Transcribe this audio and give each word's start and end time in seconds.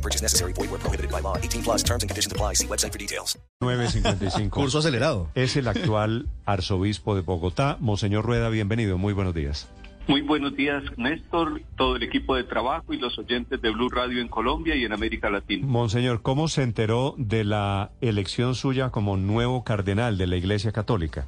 No 0.00 0.02
purchase 0.02 0.22
necessary. 0.22 0.54
Void 0.54 0.70
where 0.70 0.80
prohibited 0.80 1.10
by 1.10 1.20
law. 1.20 1.36
18 1.36 1.62
plus 1.62 1.82
terms 1.82 2.02
and 2.02 2.08
conditions 2.08 2.32
apply. 2.32 2.54
See 2.54 2.66
website 2.66 2.92
for 2.92 2.98
details. 2.98 3.38
955. 3.60 4.50
Curso 4.50 4.78
acelerado. 4.78 5.28
Es 5.34 5.56
el 5.56 5.68
actual 5.68 6.26
arzobispo 6.46 7.14
de 7.14 7.20
Bogotá. 7.20 7.76
Monseñor 7.80 8.24
Rueda, 8.24 8.48
bienvenido. 8.48 8.96
Muy 8.96 9.12
buenos 9.12 9.34
días. 9.34 9.68
Muy 10.08 10.22
buenos 10.22 10.56
días, 10.56 10.82
Néstor, 10.96 11.60
todo 11.76 11.96
el 11.96 12.02
equipo 12.02 12.34
de 12.34 12.44
trabajo 12.44 12.94
y 12.94 12.98
los 12.98 13.16
oyentes 13.18 13.60
de 13.60 13.70
Blue 13.70 13.90
Radio 13.90 14.20
en 14.20 14.28
Colombia 14.28 14.74
y 14.74 14.84
en 14.84 14.92
América 14.92 15.28
Latina. 15.28 15.66
Monseñor, 15.66 16.22
¿cómo 16.22 16.48
se 16.48 16.62
enteró 16.62 17.14
de 17.18 17.44
la 17.44 17.90
elección 18.00 18.54
suya 18.54 18.88
como 18.88 19.18
nuevo 19.18 19.62
cardenal 19.62 20.16
de 20.16 20.26
la 20.26 20.36
Iglesia 20.36 20.72
Católica? 20.72 21.26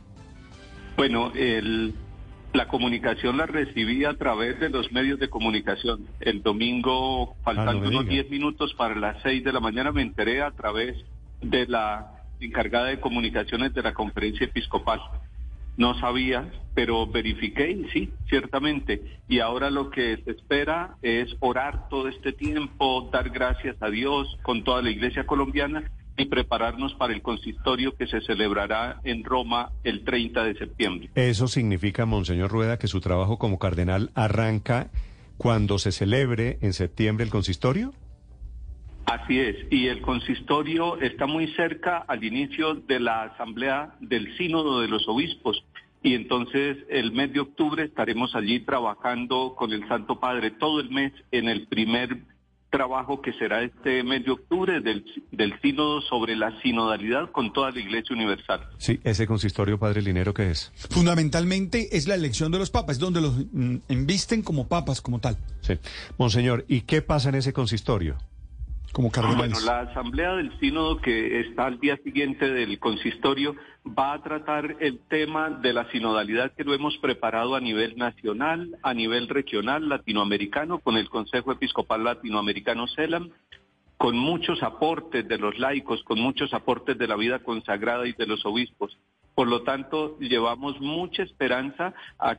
Bueno, 0.96 1.30
el, 1.34 1.94
la 2.52 2.68
comunicación 2.68 3.36
la 3.38 3.46
recibí 3.46 4.04
a 4.04 4.14
través 4.14 4.60
de 4.60 4.68
los 4.68 4.92
medios 4.92 5.18
de 5.18 5.28
comunicación. 5.30 6.06
El 6.20 6.42
domingo, 6.42 7.34
faltando 7.42 7.86
Ah, 7.86 7.88
unos 7.88 8.02
diga. 8.02 8.22
10 8.22 8.30
minutos 8.30 8.74
para 8.74 8.94
las 8.94 9.22
6 9.22 9.42
de 9.44 9.52
la 9.52 9.60
mañana, 9.60 9.92
me 9.92 10.02
enteré 10.02 10.42
a 10.42 10.50
través 10.50 10.96
de 11.40 11.66
la 11.66 12.12
encargada 12.40 12.86
de 12.86 13.00
comunicaciones 13.00 13.72
de 13.74 13.82
la 13.82 13.94
conferencia 13.94 14.44
episcopal. 14.46 15.00
No 15.76 15.98
sabía, 16.00 16.52
pero 16.74 17.06
verifiqué 17.06 17.70
y 17.70 17.88
sí, 17.90 18.10
ciertamente. 18.28 19.00
Y 19.28 19.38
ahora 19.40 19.70
lo 19.70 19.88
que 19.90 20.18
se 20.22 20.32
espera 20.32 20.96
es 21.00 21.34
orar 21.40 21.88
todo 21.88 22.08
este 22.08 22.32
tiempo, 22.32 23.08
dar 23.10 23.30
gracias 23.30 23.76
a 23.80 23.88
Dios 23.88 24.36
con 24.42 24.64
toda 24.64 24.82
la 24.82 24.90
iglesia 24.90 25.24
colombiana 25.24 25.84
y 26.16 26.26
prepararnos 26.26 26.94
para 26.94 27.12
el 27.12 27.22
consistorio 27.22 27.94
que 27.96 28.06
se 28.06 28.20
celebrará 28.20 29.00
en 29.04 29.24
Roma 29.24 29.70
el 29.84 30.04
30 30.04 30.44
de 30.44 30.54
septiembre. 30.54 31.10
Eso 31.14 31.48
significa, 31.48 32.06
Monseñor 32.06 32.50
Rueda, 32.50 32.78
que 32.78 32.88
su 32.88 33.00
trabajo 33.00 33.38
como 33.38 33.58
cardenal 33.58 34.10
arranca 34.14 34.90
cuando 35.38 35.78
se 35.78 35.92
celebre 35.92 36.58
en 36.60 36.72
septiembre 36.72 37.24
el 37.24 37.30
consistorio. 37.30 37.92
Así 39.06 39.40
es, 39.40 39.56
y 39.70 39.88
el 39.88 40.00
consistorio 40.00 41.00
está 41.00 41.26
muy 41.26 41.48
cerca 41.54 41.98
al 41.98 42.22
inicio 42.22 42.74
de 42.74 43.00
la 43.00 43.24
asamblea 43.24 43.94
del 44.00 44.36
sínodo 44.36 44.80
de 44.80 44.88
los 44.88 45.08
obispos. 45.08 45.64
Y 46.02 46.14
entonces 46.14 46.78
el 46.88 47.12
mes 47.12 47.32
de 47.32 47.40
octubre 47.40 47.84
estaremos 47.84 48.34
allí 48.34 48.60
trabajando 48.60 49.54
con 49.56 49.72
el 49.72 49.86
Santo 49.88 50.18
Padre 50.18 50.50
todo 50.52 50.80
el 50.80 50.90
mes 50.90 51.12
en 51.30 51.48
el 51.48 51.66
primer 51.66 52.18
trabajo 52.72 53.20
que 53.20 53.32
será 53.34 53.62
este 53.62 54.02
mes 54.02 54.24
de 54.24 54.32
octubre 54.32 54.80
del, 54.80 55.04
del 55.30 55.60
sínodo 55.60 56.00
sobre 56.00 56.34
la 56.34 56.58
sinodalidad 56.62 57.30
con 57.30 57.52
toda 57.52 57.70
la 57.70 57.78
Iglesia 57.78 58.16
Universal. 58.16 58.66
Sí, 58.78 58.98
ese 59.04 59.26
consistorio, 59.26 59.78
Padre 59.78 60.02
Linero, 60.02 60.34
¿qué 60.34 60.50
es? 60.50 60.72
Fundamentalmente 60.90 61.96
es 61.96 62.08
la 62.08 62.14
elección 62.16 62.50
de 62.50 62.58
los 62.58 62.70
papas, 62.70 62.96
es 62.96 63.00
donde 63.00 63.20
los 63.20 63.34
mm, 63.52 63.76
embisten 63.88 64.42
como 64.42 64.66
papas, 64.66 65.00
como 65.00 65.20
tal, 65.20 65.36
Sí. 65.60 65.74
Monseñor, 66.18 66.64
¿y 66.66 66.80
qué 66.80 67.02
pasa 67.02 67.28
en 67.28 67.36
ese 67.36 67.52
consistorio? 67.52 68.16
Como 68.92 69.10
Bueno, 69.10 69.30
cardenales. 69.30 69.64
la 69.64 69.80
asamblea 69.80 70.34
del 70.34 70.58
sínodo 70.60 70.98
que 70.98 71.40
está 71.40 71.66
al 71.66 71.80
día 71.80 71.96
siguiente 72.04 72.50
del 72.50 72.78
consistorio 72.78 73.56
va 73.86 74.12
a 74.12 74.22
tratar 74.22 74.76
el 74.80 75.00
tema 75.08 75.50
de 75.50 75.72
la 75.72 75.90
sinodalidad 75.90 76.52
que 76.52 76.64
lo 76.64 76.74
hemos 76.74 76.96
preparado 76.98 77.54
a 77.54 77.60
nivel 77.60 77.96
nacional, 77.96 78.78
a 78.82 78.94
nivel 78.94 79.28
regional, 79.28 79.88
latinoamericano, 79.88 80.78
con 80.78 80.96
el 80.96 81.08
Consejo 81.08 81.52
Episcopal 81.52 82.04
Latinoamericano 82.04 82.86
CELAM, 82.86 83.30
con 83.96 84.16
muchos 84.16 84.62
aportes 84.62 85.26
de 85.26 85.38
los 85.38 85.58
laicos, 85.58 86.02
con 86.04 86.20
muchos 86.20 86.52
aportes 86.52 86.98
de 86.98 87.06
la 87.06 87.16
vida 87.16 87.38
consagrada 87.40 88.06
y 88.06 88.12
de 88.12 88.26
los 88.26 88.44
obispos. 88.44 88.98
Por 89.34 89.48
lo 89.48 89.62
tanto, 89.62 90.18
llevamos 90.18 90.80
mucha 90.80 91.22
esperanza 91.22 91.94
a, 92.18 92.36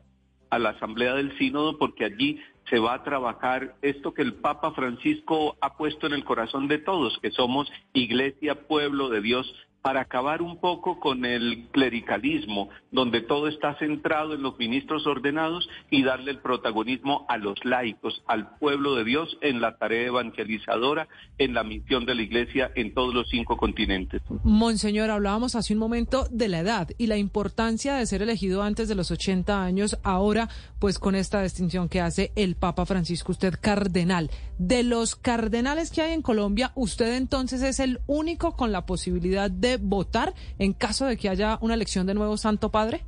a 0.53 0.59
la 0.59 0.69
asamblea 0.69 1.15
del 1.15 1.37
sínodo 1.37 1.77
porque 1.77 2.05
allí 2.05 2.39
se 2.69 2.79
va 2.79 2.93
a 2.93 3.03
trabajar 3.03 3.75
esto 3.81 4.13
que 4.13 4.21
el 4.21 4.35
Papa 4.35 4.71
Francisco 4.71 5.57
ha 5.61 5.75
puesto 5.75 6.07
en 6.07 6.13
el 6.13 6.23
corazón 6.23 6.67
de 6.67 6.77
todos, 6.77 7.17
que 7.21 7.31
somos 7.31 7.71
iglesia, 7.93 8.67
pueblo 8.67 9.09
de 9.09 9.21
Dios, 9.21 9.53
para 9.83 10.01
acabar 10.01 10.41
un 10.41 10.59
poco 10.59 11.01
con 11.01 11.25
el 11.25 11.67
clericalismo, 11.71 12.69
donde 12.89 13.19
todo 13.19 13.49
está 13.49 13.77
centrado 13.79 14.33
en 14.33 14.41
los 14.41 14.57
ministros 14.57 15.05
ordenados 15.05 15.67
y 15.91 16.03
darle 16.03 16.31
el 16.31 16.39
protagonismo 16.39 17.25
a 17.27 17.37
los 17.37 17.63
laicos, 17.65 18.23
al 18.25 18.55
pueblo 18.59 18.95
de 18.95 19.03
Dios 19.03 19.37
en 19.41 19.59
la 19.59 19.77
tarea 19.77 20.07
evangelizadora, 20.07 21.09
en 21.37 21.53
la 21.53 21.65
misión 21.65 22.05
de 22.05 22.15
la 22.15 22.21
iglesia 22.21 22.71
en 22.75 22.93
todos 22.93 23.13
los 23.13 23.27
cinco 23.29 23.57
continentes. 23.57 24.21
Monseñor, 24.45 25.09
hablábamos 25.09 25.53
hace 25.55 25.73
un 25.73 25.79
momento 25.79 26.27
de 26.31 26.47
la 26.47 26.59
edad 26.59 26.87
y 26.97 27.07
la 27.07 27.17
importancia 27.17 27.95
de 27.95 28.05
ser 28.05 28.21
elegido 28.21 28.63
antes 28.63 28.87
de 28.87 28.95
los 28.95 29.11
80 29.11 29.65
años, 29.65 29.99
ahora 30.01 30.47
pues 30.79 30.97
con 30.97 31.13
esta 31.13 31.43
distinción 31.43 31.89
que 31.89 31.99
hace 31.99 32.31
el 32.37 32.55
Papa 32.55 32.85
Francisco, 32.85 33.33
usted 33.33 33.55
cardenal. 33.59 34.31
De 34.57 34.83
los 34.83 35.17
cardenales 35.17 35.91
que 35.91 36.01
hay 36.01 36.13
en 36.13 36.21
Colombia, 36.21 36.71
usted 36.75 37.15
entonces 37.15 37.61
es 37.61 37.81
el 37.81 37.99
único 38.07 38.55
con 38.55 38.71
la 38.71 38.85
posibilidad 38.85 39.51
de 39.51 39.72
votar 39.77 40.33
en 40.59 40.73
caso 40.73 41.05
de 41.05 41.17
que 41.17 41.29
haya 41.29 41.57
una 41.61 41.73
elección 41.73 42.05
de 42.07 42.13
nuevo 42.13 42.37
Santo 42.37 42.69
Padre. 42.69 43.01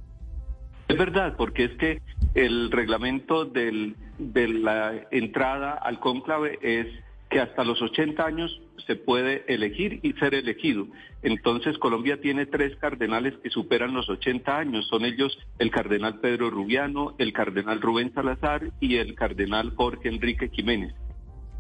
Es 0.88 0.98
verdad, 0.98 1.36
porque 1.38 1.66
es 1.66 1.72
que 1.78 2.02
el 2.36 2.72
reglamento 2.72 3.46
del- 3.46 3.96
de 4.20 4.48
la 4.48 4.94
entrada 5.12 5.72
al 5.72 6.00
cónclave 6.00 6.60
es 6.62 6.88
que 7.30 7.40
hasta 7.40 7.64
los 7.64 7.82
80 7.82 8.24
años 8.26 8.62
se 8.86 8.96
puede 8.96 9.44
elegir 9.52 10.00
y 10.04 10.14
ser 10.14 10.36
elegido. 10.36 10.88
Entonces 11.24 11.80
Colombia 11.80 12.22
tiene 12.22 12.46
tres 12.46 12.76
cardenales 12.78 13.34
que 13.42 13.50
superan 13.50 13.96
los 13.96 14.08
80 14.10 14.60
años. 14.60 14.86
Son 14.88 15.04
ellos 15.06 15.36
el 15.58 15.72
cardenal 15.72 16.20
Pedro 16.20 16.52
Rubiano, 16.52 17.16
el 17.18 17.34
cardenal 17.34 17.82
Rubén 17.82 18.14
Salazar 18.14 18.70
y 18.80 18.98
el 18.98 19.16
cardenal 19.16 19.74
Jorge 19.76 20.08
Enrique 20.10 20.50
Jiménez. 20.54 20.94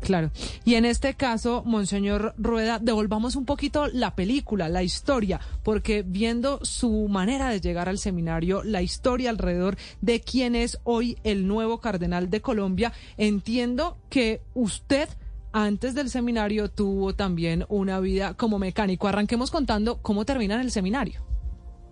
Claro. 0.05 0.29
Y 0.65 0.75
en 0.75 0.85
este 0.85 1.15
caso, 1.15 1.63
Monseñor 1.65 2.35
Rueda, 2.37 2.77
devolvamos 2.77 3.35
un 3.35 3.45
poquito 3.45 3.87
la 3.87 4.15
película, 4.15 4.69
la 4.69 4.83
historia, 4.83 5.39
porque 5.63 6.03
viendo 6.05 6.59
su 6.63 7.07
manera 7.09 7.49
de 7.49 7.59
llegar 7.59 7.89
al 7.89 7.97
seminario, 7.97 8.63
la 8.63 8.83
historia 8.83 9.31
alrededor 9.31 9.77
de 10.01 10.21
quién 10.21 10.53
es 10.53 10.79
hoy 10.83 11.17
el 11.23 11.47
nuevo 11.47 11.81
cardenal 11.81 12.29
de 12.29 12.41
Colombia, 12.41 12.93
entiendo 13.17 13.97
que 14.11 14.41
usted 14.53 15.09
antes 15.51 15.95
del 15.95 16.09
seminario 16.09 16.69
tuvo 16.69 17.15
también 17.15 17.65
una 17.67 17.99
vida 17.99 18.35
como 18.35 18.59
mecánico. 18.59 19.07
Arranquemos 19.07 19.49
contando 19.49 20.03
cómo 20.03 20.23
termina 20.23 20.61
el 20.61 20.69
seminario. 20.69 21.21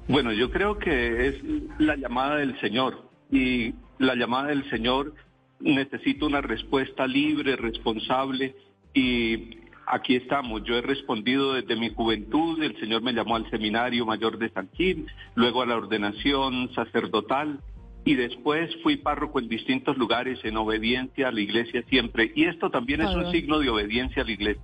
Bueno, 0.07 0.31
yo 0.34 0.52
creo 0.52 0.78
que 0.78 1.29
es 1.29 1.35
la 1.79 1.96
llamada 1.96 2.35
del 2.35 2.59
Señor 2.59 3.09
y 3.31 3.73
la 3.97 4.13
llamada 4.13 4.50
del 4.50 4.69
Señor 4.69 5.16
necesita 5.59 6.25
una 6.25 6.41
respuesta 6.41 7.08
libre, 7.08 7.56
responsable 7.56 8.56
y 8.94 9.58
aquí 9.86 10.16
estamos. 10.16 10.64
Yo 10.64 10.78
he 10.78 10.81
respondido 10.81 11.53
desde 11.53 11.75
mi 11.75 11.94
juventud, 11.94 12.62
el 12.62 12.80
Señor 12.80 13.02
me 13.02 13.14
llamó 13.14 13.36
al 13.36 13.50
seminario 13.50 14.06
mayor 14.06 14.38
de 14.38 14.50
San 14.52 14.69
Gil, 14.74 15.08
luego 15.36 15.62
a 15.62 15.66
la 15.66 15.75
ordenación 15.75 16.74
sacerdotal 16.74 17.59
y 18.06 18.16
después 18.16 18.69
fui 18.84 18.97
párroco 18.97 19.40
en 19.40 19.47
distintos 19.47 19.97
lugares 19.97 20.40
en 20.44 20.58
obediencia 20.58 21.30
a 21.30 21.31
la 21.31 21.40
iglesia 21.40 21.84
siempre 21.90 22.31
y 22.35 22.46
esto 22.46 22.70
también 22.70 23.02
es 23.02 23.16
un 23.16 23.31
signo 23.31 23.59
de 23.59 23.70
obediencia 23.70 24.24
a 24.24 24.25
la 24.25 24.31
iglesia. 24.31 24.64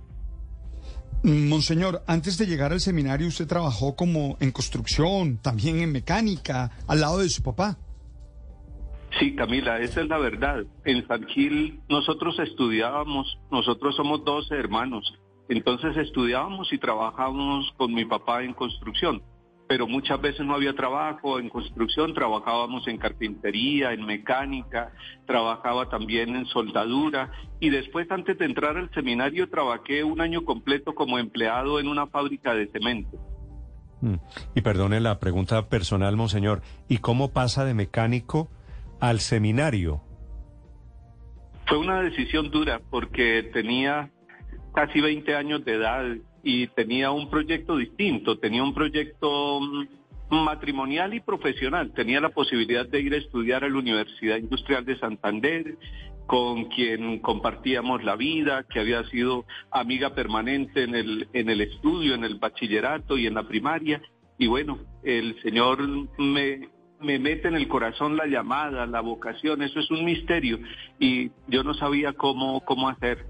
Monseñor, 1.22 2.02
antes 2.06 2.38
de 2.38 2.46
llegar 2.46 2.72
al 2.72 2.80
seminario 2.80 3.28
usted 3.28 3.46
trabajó 3.46 3.94
como 3.94 4.38
en 4.40 4.52
construcción, 4.52 5.36
también 5.36 5.80
en 5.80 5.92
mecánica, 5.92 6.70
al 6.86 7.00
lado 7.00 7.18
de 7.18 7.28
su 7.28 7.42
papá. 7.42 7.76
Sí, 9.20 9.34
Camila, 9.34 9.78
esa 9.80 10.00
es 10.00 10.08
la 10.08 10.16
verdad. 10.16 10.64
En 10.86 11.06
San 11.06 11.26
Gil 11.26 11.78
nosotros 11.90 12.38
estudiábamos, 12.38 13.38
nosotros 13.50 13.94
somos 13.94 14.24
12 14.24 14.54
hermanos, 14.54 15.12
entonces 15.50 15.94
estudiábamos 15.98 16.72
y 16.72 16.78
trabajábamos 16.78 17.70
con 17.76 17.92
mi 17.92 18.06
papá 18.06 18.42
en 18.44 18.54
construcción, 18.54 19.22
pero 19.68 19.86
muchas 19.86 20.18
veces 20.22 20.46
no 20.46 20.54
había 20.54 20.72
trabajo 20.72 21.38
en 21.38 21.50
construcción, 21.50 22.14
trabajábamos 22.14 22.88
en 22.88 22.96
carpintería, 22.96 23.92
en 23.92 24.06
mecánica, 24.06 24.90
trabajaba 25.26 25.90
también 25.90 26.34
en 26.34 26.46
soldadura 26.46 27.30
y 27.60 27.68
después 27.68 28.10
antes 28.10 28.38
de 28.38 28.46
entrar 28.46 28.78
al 28.78 28.90
seminario 28.94 29.50
trabajé 29.50 30.02
un 30.02 30.22
año 30.22 30.46
completo 30.46 30.94
como 30.94 31.18
empleado 31.18 31.78
en 31.78 31.88
una 31.88 32.06
fábrica 32.06 32.54
de 32.54 32.68
cemento. 32.68 33.18
Mm. 34.00 34.14
Y 34.54 34.62
perdone 34.62 34.98
la 34.98 35.20
pregunta 35.20 35.68
personal, 35.68 36.16
Monseñor, 36.16 36.62
¿y 36.88 36.98
cómo 36.98 37.32
pasa 37.32 37.66
de 37.66 37.74
mecánico 37.74 38.48
al 39.00 39.20
seminario? 39.20 40.02
Fue 41.66 41.78
una 41.78 42.02
decisión 42.02 42.50
dura 42.50 42.80
porque 42.90 43.50
tenía 43.52 44.10
casi 44.74 45.00
20 45.00 45.34
años 45.34 45.64
de 45.64 45.74
edad 45.74 46.04
y 46.42 46.66
tenía 46.68 47.10
un 47.10 47.28
proyecto 47.30 47.76
distinto, 47.76 48.38
tenía 48.38 48.62
un 48.62 48.74
proyecto 48.74 49.60
mm, 49.60 50.34
matrimonial 50.34 51.14
y 51.14 51.20
profesional. 51.20 51.92
Tenía 51.92 52.20
la 52.20 52.30
posibilidad 52.30 52.86
de 52.86 53.00
ir 53.00 53.14
a 53.14 53.18
estudiar 53.18 53.64
a 53.64 53.68
la 53.68 53.78
Universidad 53.78 54.36
Industrial 54.36 54.84
de 54.84 54.98
Santander, 54.98 55.76
con 56.26 56.66
quien 56.66 57.18
compartíamos 57.18 58.04
la 58.04 58.14
vida, 58.14 58.64
que 58.72 58.78
había 58.78 59.02
sido 59.04 59.44
amiga 59.72 60.14
permanente 60.14 60.84
en 60.84 60.94
el, 60.94 61.28
en 61.32 61.50
el 61.50 61.60
estudio, 61.60 62.14
en 62.14 62.24
el 62.24 62.36
bachillerato 62.38 63.18
y 63.18 63.26
en 63.26 63.34
la 63.34 63.48
primaria. 63.48 64.00
Y 64.38 64.46
bueno, 64.46 64.78
el 65.02 65.40
Señor 65.42 65.80
me, 66.18 66.68
me 67.00 67.18
mete 67.18 67.48
en 67.48 67.54
el 67.54 67.68
corazón 67.68 68.16
la 68.16 68.26
llamada, 68.26 68.86
la 68.86 69.00
vocación, 69.00 69.62
eso 69.62 69.80
es 69.80 69.90
un 69.90 70.04
misterio 70.04 70.58
y 70.98 71.30
yo 71.48 71.62
no 71.64 71.74
sabía 71.74 72.12
cómo, 72.12 72.60
cómo 72.64 72.88
hacer. 72.88 73.26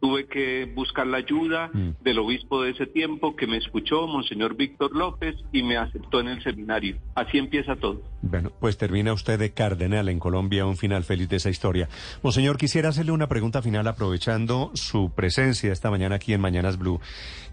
Tuve 0.00 0.26
que 0.26 0.64
buscar 0.74 1.06
la 1.06 1.18
ayuda 1.18 1.70
Mm. 1.72 1.90
del 2.02 2.18
obispo 2.18 2.60
de 2.60 2.70
ese 2.72 2.86
tiempo 2.88 3.36
que 3.36 3.46
me 3.46 3.58
escuchó, 3.58 4.08
Monseñor 4.08 4.56
Víctor 4.56 4.96
López, 4.96 5.36
y 5.52 5.62
me 5.62 5.76
aceptó 5.76 6.18
en 6.18 6.26
el 6.26 6.42
seminario. 6.42 6.96
Así 7.14 7.38
empieza 7.38 7.76
todo. 7.76 8.02
Bueno, 8.20 8.50
pues 8.58 8.76
termina 8.76 9.12
usted 9.12 9.38
de 9.38 9.52
cardenal 9.52 10.08
en 10.08 10.18
Colombia, 10.18 10.66
un 10.66 10.76
final 10.76 11.04
feliz 11.04 11.28
de 11.28 11.36
esa 11.36 11.50
historia. 11.50 11.88
Monseñor, 12.24 12.56
quisiera 12.56 12.88
hacerle 12.88 13.12
una 13.12 13.28
pregunta 13.28 13.62
final 13.62 13.86
aprovechando 13.86 14.72
su 14.74 15.12
presencia 15.14 15.72
esta 15.72 15.88
mañana 15.92 16.16
aquí 16.16 16.32
en 16.32 16.40
Mañanas 16.40 16.78
Blue, 16.78 17.00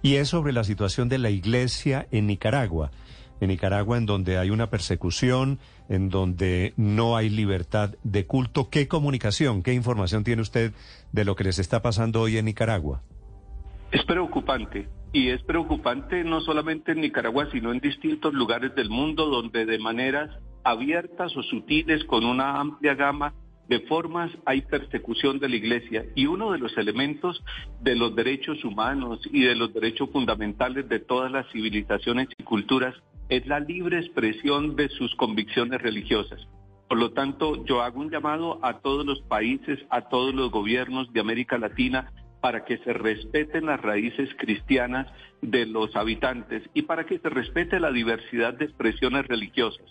y 0.02 0.16
es 0.16 0.30
sobre 0.30 0.52
la 0.52 0.64
situación 0.64 1.08
de 1.08 1.20
la 1.20 1.30
iglesia 1.30 2.08
en 2.10 2.26
Nicaragua. 2.26 2.90
En 3.42 3.48
Nicaragua, 3.48 3.98
en 3.98 4.06
donde 4.06 4.38
hay 4.38 4.50
una 4.50 4.70
persecución, 4.70 5.60
en 5.88 6.10
donde 6.10 6.74
no 6.78 7.16
hay 7.16 7.30
libertad 7.30 7.96
de 8.04 8.26
culto. 8.26 8.70
¿Qué 8.70 8.88
comunicación, 8.88 9.64
qué 9.64 9.74
información 9.74 10.24
tiene 10.24 10.42
usted 10.42 10.74
de 11.12 11.26
lo 11.26 11.36
que 11.36 11.46
les 11.46 11.60
está 11.60 11.82
pasando 11.82 12.22
hoy 12.22 12.38
en 12.38 12.46
Nicaragua? 12.46 13.02
Es 13.92 14.04
preocupante 14.06 14.88
y 15.12 15.30
es 15.30 15.42
preocupante 15.44 16.24
no 16.24 16.42
solamente 16.42 16.92
en 16.92 17.02
Nicaragua, 17.02 17.48
sino 17.52 17.72
en 17.72 17.80
distintos 17.80 18.34
lugares 18.34 18.76
del 18.76 18.90
mundo 18.90 19.26
donde 19.26 19.66
de 19.66 19.80
maneras 19.80 20.30
abiertas 20.64 21.36
o 21.36 21.44
sutiles, 21.44 22.04
con 22.06 22.26
una 22.26 22.60
amplia 22.60 22.94
gama 22.94 23.34
de 23.68 23.80
formas, 23.82 24.32
hay 24.46 24.62
persecución 24.62 25.40
de 25.40 25.48
la 25.48 25.56
iglesia. 25.56 26.06
Y 26.16 26.26
uno 26.26 26.52
de 26.52 26.58
los 26.58 26.76
elementos 26.78 27.44
de 27.82 27.96
los 27.96 28.16
derechos 28.16 28.66
humanos 28.66 29.20
y 29.32 29.44
de 29.44 29.56
los 29.56 29.74
derechos 29.74 30.10
fundamentales 30.12 30.90
de 30.90 31.00
todas 31.00 31.32
las 31.32 31.48
civilizaciones 31.52 32.28
y 32.38 32.44
culturas 32.44 32.96
es 33.30 33.46
la 33.48 33.60
libre 33.60 34.00
expresión 34.00 34.76
de 34.76 34.90
sus 34.90 35.16
convicciones 35.16 35.82
religiosas. 35.82 36.40
Por 36.88 36.98
lo 36.98 37.12
tanto, 37.12 37.64
yo 37.66 37.82
hago 37.82 38.00
un 38.00 38.10
llamado 38.10 38.60
a 38.64 38.80
todos 38.80 39.06
los 39.06 39.22
países, 39.22 39.80
a 39.92 40.10
todos 40.10 40.34
los 40.34 40.50
gobiernos 40.52 41.14
de 41.14 41.20
América 41.20 41.58
Latina, 41.60 42.12
para 42.42 42.66
que 42.66 42.78
se 42.80 42.94
respeten 42.94 43.68
las 43.68 43.82
raíces 43.82 44.30
cristianas 44.38 45.08
de 45.42 45.66
los 45.66 45.96
habitantes 45.96 46.64
y 46.74 46.84
para 46.84 47.06
que 47.06 47.20
se 47.20 47.30
respete 47.30 47.80
la 47.80 47.92
diversidad 47.92 48.54
de 48.54 48.66
expresiones 48.66 49.28
religiosas. 49.28 49.86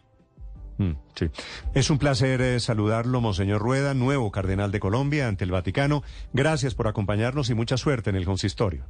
Mm, 0.78 0.92
sí. 1.14 1.26
Es 1.74 1.90
un 1.90 1.98
placer 1.98 2.40
eh, 2.40 2.60
saludarlo, 2.60 3.20
Monseñor 3.20 3.60
Rueda, 3.60 3.94
nuevo 3.94 4.30
cardenal 4.30 4.72
de 4.72 4.80
Colombia 4.80 5.28
ante 5.28 5.44
el 5.44 5.50
Vaticano. 5.50 6.02
Gracias 6.32 6.74
por 6.74 6.88
acompañarnos 6.88 7.50
y 7.50 7.54
mucha 7.54 7.76
suerte 7.76 8.10
en 8.10 8.16
el 8.16 8.24
consistorio. 8.24 8.86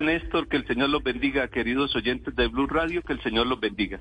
Néstor, 0.00 0.48
que 0.48 0.56
el 0.56 0.66
Señor 0.66 0.90
los 0.90 1.02
bendiga, 1.02 1.48
queridos 1.48 1.94
oyentes 1.94 2.34
de 2.34 2.48
Blue 2.48 2.66
Radio, 2.66 3.02
que 3.02 3.12
el 3.12 3.22
Señor 3.22 3.46
los 3.46 3.60
bendiga. 3.60 4.00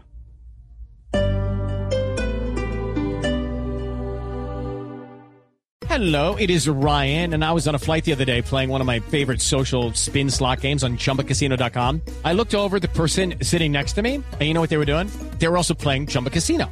Hello, 5.90 6.36
it 6.36 6.50
is 6.50 6.66
Ryan, 6.66 7.34
and 7.34 7.44
I 7.44 7.52
was 7.52 7.68
on 7.68 7.76
a 7.76 7.80
flight 7.80 8.06
the 8.06 8.14
other 8.14 8.24
day 8.24 8.42
playing 8.42 8.70
one 8.70 8.80
of 8.80 8.88
my 8.88 9.00
favorite 9.00 9.42
social 9.42 9.92
spin 9.94 10.30
slot 10.30 10.62
games 10.62 10.84
on 10.84 10.98
chumbacasino.com. 10.98 12.02
I 12.24 12.32
looked 12.32 12.56
over 12.56 12.80
the 12.80 12.88
person 12.90 13.36
sitting 13.42 13.72
next 13.74 13.94
to 13.94 14.02
me, 14.02 14.16
and 14.16 14.42
you 14.42 14.54
know 14.54 14.62
what 14.62 14.70
they 14.70 14.78
were 14.78 14.86
doing? 14.86 15.10
They 15.40 15.48
were 15.50 15.58
also 15.58 15.74
playing 15.74 16.08
Chumba 16.08 16.30
Casino. 16.30 16.72